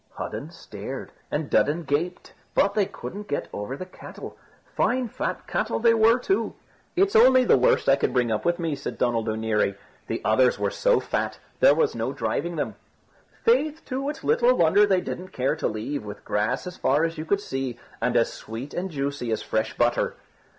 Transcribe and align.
Hudden 0.13 0.49
stared, 0.49 1.11
and 1.29 1.47
Dudden 1.47 1.83
gaped; 1.83 2.33
but 2.55 2.73
they 2.73 2.87
couldn't 2.87 3.27
get 3.27 3.47
over 3.53 3.77
the 3.77 3.85
cattle; 3.85 4.35
fine 4.75 5.07
fat 5.07 5.45
cattle 5.45 5.77
they 5.79 5.93
were 5.93 6.17
too. 6.17 6.55
"It's 6.95 7.15
only 7.15 7.45
the 7.45 7.55
worst 7.55 7.87
I 7.87 7.97
could 7.97 8.11
bring 8.11 8.31
up 8.31 8.43
with 8.43 8.57
me," 8.57 8.73
said 8.75 8.97
Donald 8.97 9.29
O'Neary; 9.29 9.75
"the 10.07 10.19
others 10.25 10.57
were 10.57 10.71
so 10.71 10.99
fat, 10.99 11.37
there 11.59 11.75
was 11.75 11.93
no 11.93 12.13
driving 12.13 12.55
them. 12.55 12.77
Faith, 13.45 13.85
too, 13.85 14.09
it's 14.09 14.23
little 14.23 14.55
wonder 14.57 14.87
they 14.87 15.01
didn't 15.01 15.27
care 15.33 15.55
to 15.55 15.67
leave, 15.67 16.03
with 16.03 16.25
grass 16.25 16.65
as 16.65 16.77
far 16.77 17.03
as 17.03 17.19
you 17.19 17.23
could 17.25 17.39
see, 17.39 17.77
and 18.01 18.17
as 18.17 18.33
sweet 18.33 18.73
and 18.73 18.89
juicy 18.89 19.31
as 19.31 19.43
fresh 19.43 19.77
butter." 19.77 20.15